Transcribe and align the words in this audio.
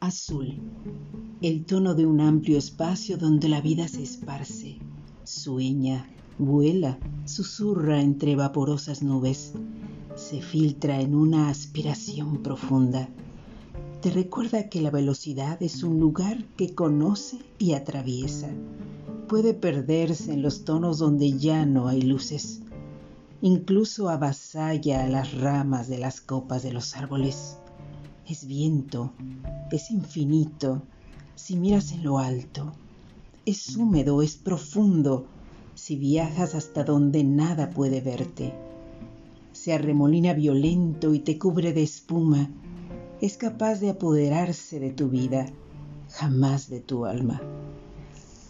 Azul, 0.00 0.58
el 1.40 1.64
tono 1.64 1.94
de 1.94 2.06
un 2.06 2.20
amplio 2.20 2.58
espacio 2.58 3.16
donde 3.16 3.48
la 3.48 3.60
vida 3.60 3.86
se 3.86 4.02
esparce, 4.02 4.78
sueña, 5.22 6.10
vuela, 6.38 6.98
susurra 7.24 8.00
entre 8.00 8.34
vaporosas 8.34 9.02
nubes, 9.02 9.52
se 10.16 10.42
filtra 10.42 11.00
en 11.00 11.14
una 11.14 11.48
aspiración 11.48 12.42
profunda. 12.42 13.08
Te 14.00 14.10
recuerda 14.10 14.68
que 14.68 14.80
la 14.80 14.90
velocidad 14.90 15.62
es 15.62 15.84
un 15.84 16.00
lugar 16.00 16.44
que 16.56 16.74
conoce 16.74 17.38
y 17.58 17.74
atraviesa. 17.74 18.50
Puede 19.28 19.54
perderse 19.54 20.32
en 20.32 20.42
los 20.42 20.64
tonos 20.64 20.98
donde 20.98 21.38
ya 21.38 21.64
no 21.64 21.86
hay 21.86 22.02
luces. 22.02 22.62
Incluso 23.40 24.08
avasalla 24.08 25.04
a 25.04 25.06
las 25.06 25.32
ramas 25.34 25.88
de 25.88 25.98
las 25.98 26.20
copas 26.20 26.62
de 26.64 26.72
los 26.72 26.96
árboles. 26.96 27.58
Es 28.28 28.46
viento, 28.46 29.12
es 29.72 29.90
infinito, 29.90 30.82
si 31.34 31.56
miras 31.56 31.90
en 31.92 32.04
lo 32.04 32.18
alto. 32.18 32.72
Es 33.44 33.76
húmedo, 33.76 34.22
es 34.22 34.36
profundo, 34.36 35.26
si 35.74 35.96
viajas 35.96 36.54
hasta 36.54 36.84
donde 36.84 37.24
nada 37.24 37.70
puede 37.70 38.00
verte. 38.00 38.54
Se 39.52 39.72
arremolina 39.72 40.34
violento 40.34 41.14
y 41.14 41.18
te 41.18 41.36
cubre 41.36 41.72
de 41.72 41.82
espuma. 41.82 42.48
Es 43.20 43.36
capaz 43.36 43.80
de 43.80 43.90
apoderarse 43.90 44.78
de 44.78 44.90
tu 44.90 45.08
vida, 45.08 45.46
jamás 46.10 46.70
de 46.70 46.80
tu 46.80 47.06
alma. 47.06 47.42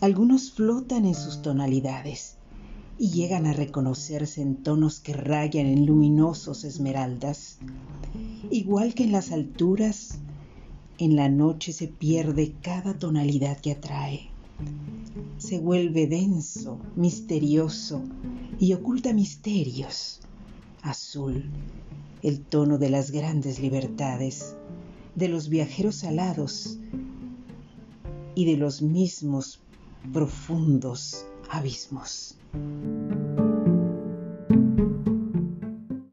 Algunos 0.02 0.52
flotan 0.52 1.06
en 1.06 1.14
sus 1.14 1.40
tonalidades 1.40 2.36
y 2.98 3.10
llegan 3.10 3.46
a 3.46 3.52
reconocerse 3.52 4.42
en 4.42 4.56
tonos 4.56 5.00
que 5.00 5.14
rayan 5.14 5.66
en 5.66 5.86
luminosos 5.86 6.64
esmeraldas. 6.64 7.58
Igual 8.50 8.94
que 8.94 9.04
en 9.04 9.12
las 9.12 9.32
alturas, 9.32 10.18
en 10.98 11.16
la 11.16 11.28
noche 11.28 11.72
se 11.72 11.88
pierde 11.88 12.54
cada 12.62 12.98
tonalidad 12.98 13.60
que 13.60 13.72
atrae. 13.72 14.28
Se 15.38 15.58
vuelve 15.58 16.06
denso, 16.06 16.78
misterioso 16.96 18.02
y 18.58 18.72
oculta 18.74 19.12
misterios. 19.12 20.20
Azul, 20.82 21.50
el 22.22 22.40
tono 22.40 22.78
de 22.78 22.90
las 22.90 23.10
grandes 23.10 23.60
libertades, 23.60 24.56
de 25.14 25.28
los 25.28 25.48
viajeros 25.48 26.04
alados 26.04 26.78
y 28.34 28.44
de 28.44 28.56
los 28.56 28.82
mismos 28.82 29.60
profundos 30.12 31.26
abismos. 31.50 32.36